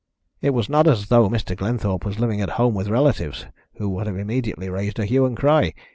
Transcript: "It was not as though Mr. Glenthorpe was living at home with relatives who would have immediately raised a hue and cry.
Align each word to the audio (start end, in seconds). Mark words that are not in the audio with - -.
"It 0.41 0.49
was 0.49 0.67
not 0.67 0.87
as 0.87 1.09
though 1.09 1.29
Mr. 1.29 1.55
Glenthorpe 1.55 2.05
was 2.05 2.17
living 2.17 2.41
at 2.41 2.49
home 2.57 2.73
with 2.73 2.87
relatives 2.89 3.45
who 3.77 3.87
would 3.89 4.07
have 4.07 4.17
immediately 4.17 4.67
raised 4.67 4.97
a 4.97 5.05
hue 5.05 5.27
and 5.27 5.37
cry. 5.37 5.75